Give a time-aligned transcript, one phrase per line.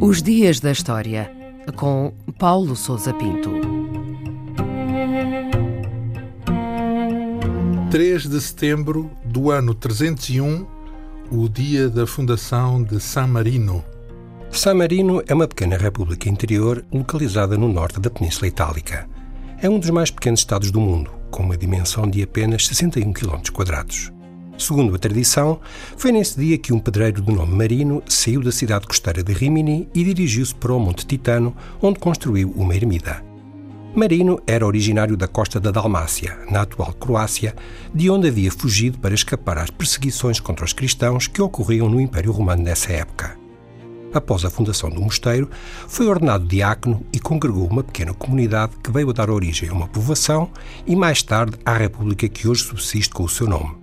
[0.00, 1.30] Os Dias da História,
[1.76, 3.50] com Paulo Souza Pinto.
[7.90, 10.66] 3 de setembro do ano 301,
[11.30, 13.84] o dia da fundação de San Marino.
[14.50, 19.08] San Marino é uma pequena república interior localizada no norte da Península Itálica.
[19.62, 23.40] É um dos mais pequenos estados do mundo, com uma dimensão de apenas 61 km.
[24.58, 25.60] Segundo a tradição,
[25.96, 29.88] foi nesse dia que um pedreiro de nome Marino saiu da cidade costeira de Rimini
[29.94, 33.22] e dirigiu-se para o Monte Titano, onde construiu uma ermida.
[33.94, 37.54] Marino era originário da costa da Dalmácia, na atual Croácia,
[37.94, 42.32] de onde havia fugido para escapar às perseguições contra os cristãos que ocorriam no Império
[42.32, 43.41] Romano nessa época.
[44.14, 45.48] Após a fundação do mosteiro,
[45.88, 49.88] foi ordenado diácono e congregou uma pequena comunidade que veio a dar origem a uma
[49.88, 50.50] povoação
[50.86, 53.74] e mais tarde à república que hoje subsiste com o seu nome.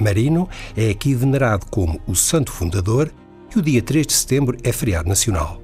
[0.00, 3.12] Marino é aqui venerado como o santo fundador
[3.54, 5.60] e o dia 3 de setembro é feriado nacional.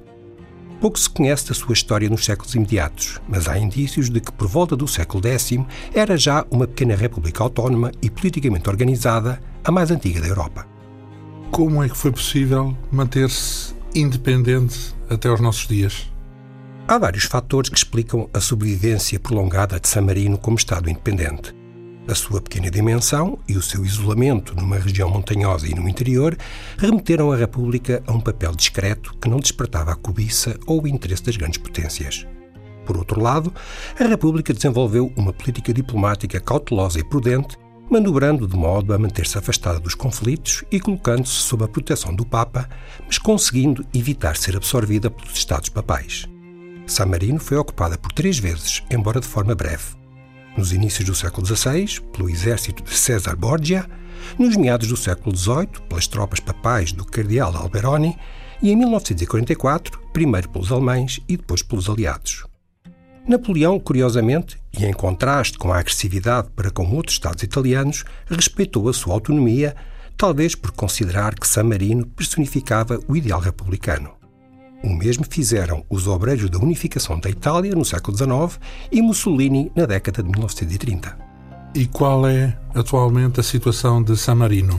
[0.79, 4.47] Pouco se conhece da sua história nos séculos imediatos, mas há indícios de que, por
[4.47, 5.57] volta do século X,
[5.91, 10.67] era já uma pequena república autónoma e politicamente organizada, a mais antiga da Europa.
[11.49, 16.09] Como é que foi possível manter-se independente até aos nossos dias?
[16.87, 21.53] Há vários fatores que explicam a sobrevivência prolongada de San Marino como Estado independente.
[22.09, 26.37] A sua pequena dimensão e o seu isolamento numa região montanhosa e no interior
[26.77, 31.23] remeteram a República a um papel discreto que não despertava a cobiça ou o interesse
[31.23, 32.25] das grandes potências.
[32.85, 33.53] Por outro lado,
[33.99, 37.57] a República desenvolveu uma política diplomática cautelosa e prudente,
[37.89, 42.67] manobrando de modo a manter-se afastada dos conflitos e colocando-se sob a proteção do Papa,
[43.05, 46.27] mas conseguindo evitar ser absorvida pelos Estados papais.
[46.85, 49.97] San Marino foi ocupada por três vezes, embora de forma breve
[50.57, 53.85] nos inícios do século XVI, pelo exército de César Borgia,
[54.37, 58.17] nos meados do século XVIII, pelas tropas papais do cardeal Alberoni,
[58.61, 62.43] e em 1944, primeiro pelos alemães e depois pelos aliados.
[63.27, 68.93] Napoleão, curiosamente, e em contraste com a agressividade para com outros Estados italianos, respeitou a
[68.93, 69.75] sua autonomia,
[70.15, 74.11] talvez por considerar que San Marino personificava o ideal republicano.
[74.83, 78.59] O mesmo fizeram os obreiros da unificação da Itália no século XIX
[78.91, 81.17] e Mussolini na década de 1930.
[81.73, 84.77] E qual é atualmente a situação de San Marino?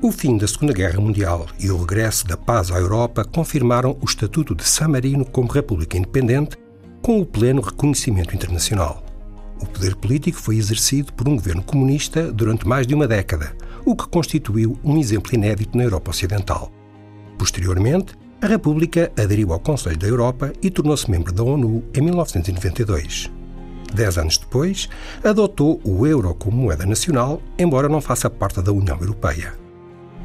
[0.00, 4.04] O fim da Segunda Guerra Mundial e o regresso da paz à Europa confirmaram o
[4.04, 6.56] estatuto de San Marino como república independente,
[7.00, 9.02] com o pleno reconhecimento internacional.
[9.64, 13.96] O poder político foi exercido por um governo comunista durante mais de uma década, o
[13.96, 16.70] que constituiu um exemplo inédito na Europa Ocidental.
[17.38, 23.32] Posteriormente, a República aderiu ao Conselho da Europa e tornou-se membro da ONU em 1992.
[23.94, 24.86] Dez anos depois,
[25.24, 29.54] adotou o euro como moeda nacional, embora não faça parte da União Europeia.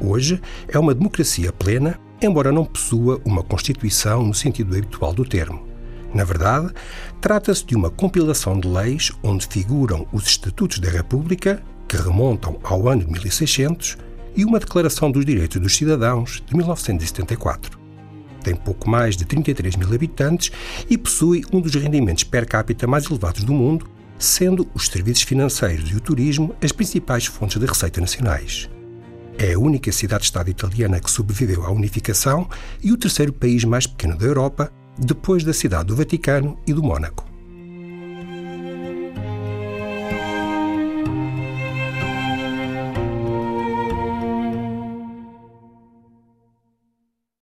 [0.02, 5.69] Hoje é uma democracia plena, embora não possua uma Constituição no sentido habitual do termo.
[6.14, 6.72] Na verdade,
[7.20, 12.88] trata-se de uma compilação de leis onde figuram os Estatutos da República, que remontam ao
[12.88, 13.96] ano de 1600,
[14.36, 17.80] e uma Declaração dos Direitos dos Cidadãos, de 1974
[18.40, 20.50] tem pouco mais de 33 mil habitantes
[20.88, 23.86] e possui um dos rendimentos per capita mais elevados do mundo,
[24.18, 28.68] sendo os serviços financeiros e o turismo as principais fontes de receita nacionais.
[29.38, 32.48] É a única cidade-estado italiana que sobreviveu à unificação
[32.82, 36.82] e o terceiro país mais pequeno da Europa, depois da cidade do Vaticano e do
[36.82, 37.29] Mônaco.